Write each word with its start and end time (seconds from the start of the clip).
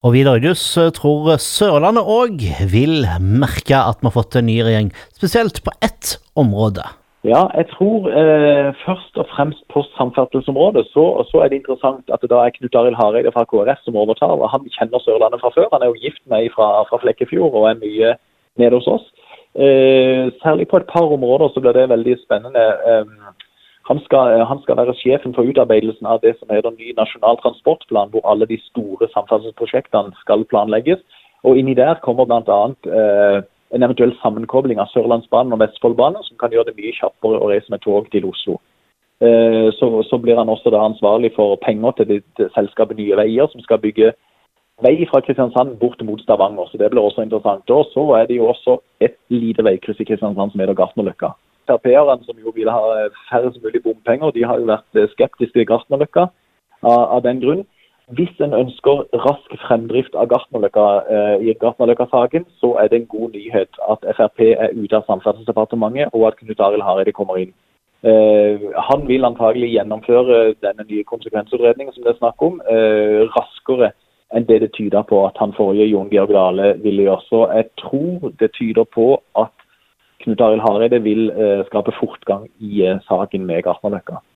Og 0.00 0.14
Vidar 0.14 0.38
Øydhus 0.38 0.62
tror 0.96 1.34
Sørlandet 1.44 2.06
òg 2.08 2.40
vil 2.72 3.02
merke 3.20 3.76
at 3.76 3.98
vi 4.00 4.08
har 4.08 4.14
fått 4.14 4.38
en 4.38 4.46
ny 4.48 4.54
regjering, 4.64 4.88
spesielt 5.12 5.60
på 5.60 5.74
ett 5.84 6.14
område. 6.40 6.86
Ja, 7.28 7.42
jeg 7.52 7.66
tror 7.74 8.08
eh, 8.08 8.70
først 8.80 9.20
og 9.20 9.26
fremst 9.34 9.60
på 9.68 9.82
samferdselsområdet 9.98 10.86
så, 10.94 11.04
så, 11.28 11.42
er 11.42 11.52
det 11.52 11.58
interessant 11.60 12.08
at 12.08 12.24
det 12.24 12.30
da 12.32 12.46
er 12.46 12.54
Knut 12.54 12.78
Arild 12.80 12.96
Hareide 12.96 13.32
fra 13.34 13.44
KrF 13.44 13.82
som 13.84 13.98
overtar. 14.00 14.40
og 14.40 14.48
Han 14.48 14.64
kjenner 14.72 15.04
Sørlandet 15.04 15.42
fra 15.44 15.52
før. 15.52 15.68
Han 15.74 15.84
er 15.84 15.92
jo 15.92 16.00
gift 16.00 16.24
med 16.32 16.48
fra, 16.56 16.70
fra 16.88 17.00
Flekkefjord 17.04 17.60
og 17.60 17.68
er 17.68 17.82
mye 17.84 18.14
nede 18.56 18.80
hos 18.80 18.88
oss. 18.88 19.04
Eh, 19.52 20.32
særlig 20.40 20.70
på 20.72 20.80
et 20.80 20.88
par 20.88 21.12
områder 21.12 21.52
så 21.52 21.60
blir 21.60 21.76
det 21.76 21.92
veldig 21.92 22.16
spennende. 22.24 22.64
Eh, 22.88 23.29
han, 23.90 23.98
skal, 24.06 24.44
han, 24.46 24.60
skal, 24.62 24.76
være 24.78 24.94
sjefen 25.00 25.32
for 25.34 25.48
utarbeidelsen 25.50 26.06
av 26.06 26.20
det 26.22 26.36
som 26.38 26.52
er 26.54 26.62
den 26.62 26.76
nye 26.78 26.94
nasjonal 26.94 27.40
transportplan, 27.42 28.12
hvor 28.12 28.22
alle 28.30 28.46
de 28.46 28.60
store 28.68 29.08
samferdselsprosjektene 29.14 30.14
skal 30.22 30.46
planlegges. 30.52 31.02
Og 31.42 31.58
inni 31.58 31.74
der 31.74 31.98
kommer 32.04 32.28
bl.a. 32.28 32.60
Eh, 32.86 33.40
en 33.74 33.86
eventuell 33.86 34.14
sammenkobling 34.22 34.78
av 34.82 34.92
Sørlandsbanen 34.92 35.56
og 35.56 35.62
Vestfoldbanen, 35.64 36.22
som 36.26 36.38
kan 36.38 36.54
gjøre 36.54 36.70
det 36.70 36.78
mye 36.78 36.94
kjappere 37.00 37.42
å 37.42 37.50
reise 37.50 37.74
med 37.74 37.82
tog 37.82 38.06
til 38.14 38.30
Oslo. 38.30 38.60
Eh, 39.26 39.68
så, 39.74 39.90
så 40.06 40.22
blir 40.22 40.38
han 40.38 40.54
også 40.54 40.70
ansvarlig 40.78 41.34
for 41.34 41.58
penger 41.66 41.98
til, 41.98 42.10
det, 42.12 42.22
til 42.38 42.54
selskapet 42.54 42.98
Nye 43.00 43.18
Veier, 43.18 43.50
som 43.50 43.66
skal 43.66 43.82
bygge 43.82 44.14
vei 44.86 44.96
fra 45.10 45.18
Kristiansand 45.26 45.80
bort 45.82 45.98
mot 46.06 46.22
Stavanger. 46.22 46.70
Så 46.70 46.78
det 46.78 46.94
blir 46.94 47.02
også 47.02 47.26
interessant. 47.26 47.66
Og 47.74 47.90
så 47.90 48.06
er 48.22 48.30
det 48.30 48.38
jo 48.38 48.48
også 48.54 48.78
et 49.02 49.18
lite 49.34 49.66
veikryss 49.66 49.98
i 49.98 50.06
Kristiansand 50.14 50.54
som 50.54 50.62
heter 50.62 50.78
Gartnerløkka. 50.78 51.34
Frp-erne, 51.68 52.24
som 52.24 52.38
jo 52.44 52.52
vil 52.54 52.70
ha 52.70 53.08
færrest 53.30 53.60
mulig 53.62 53.82
bompenger, 53.82 54.30
de 54.30 54.44
har 54.44 54.58
jo 54.58 54.70
vært 54.70 55.12
skeptiske 55.12 55.58
til 55.58 55.68
Gartnerløkka 55.68 56.28
av, 56.82 57.02
av 57.16 57.22
den 57.26 57.42
grunn. 57.42 57.66
Hvis 58.18 58.40
en 58.42 58.54
ønsker 58.54 59.04
rask 59.22 59.52
fremdrift 59.62 60.16
av 60.18 60.26
Gartnerløkka 60.32 60.86
eh, 61.14 61.44
i 61.46 61.54
Gartnerløkka-saken, 61.60 62.46
så 62.58 62.72
er 62.82 62.88
det 62.90 62.98
en 62.98 63.10
god 63.12 63.36
nyhet 63.36 63.78
at 63.86 64.06
Frp 64.16 64.42
er 64.48 64.74
ute 64.74 64.98
av 64.98 65.06
Samferdselsdepartementet, 65.06 66.10
og 66.10 66.26
at 66.26 66.40
Knut 66.40 66.62
Arild 66.66 66.82
Hareide 66.82 67.14
kommer 67.14 67.38
inn. 67.38 67.52
Eh, 68.02 68.66
han 68.90 69.06
vil 69.06 69.28
antagelig 69.28 69.70
gjennomføre 69.76 70.56
denne 70.64 70.88
nye 70.88 71.06
konsekvensutredningen 71.06 71.94
som 71.94 72.02
det 72.02 72.16
er 72.16 72.18
snakk 72.18 72.42
om, 72.42 72.58
eh, 72.66 73.28
raskere 73.36 73.92
enn 74.34 74.46
det 74.48 74.60
det 74.64 74.72
tyder 74.74 75.06
på 75.06 75.22
at 75.26 75.38
han 75.38 75.54
forrige 75.54 75.90
Jon 75.90 76.10
Georg 76.10 76.34
Dale 76.34 76.74
ville 76.82 77.06
gjøre. 77.06 77.22
Så 77.30 77.46
jeg 77.54 77.66
tror 77.78 78.32
det 78.40 78.50
tyder 78.58 78.84
på 78.84 79.22
at 79.38 79.54
Knut 80.20 80.42
Arild 80.44 80.64
Hareide 80.64 81.00
vil 81.04 81.30
eh, 81.30 81.62
skape 81.70 81.94
fortgang 81.96 82.48
i 82.60 82.84
eh, 82.84 83.00
saken 83.08 83.46
med 83.48 83.62
Gartnerløkka. 83.64 84.20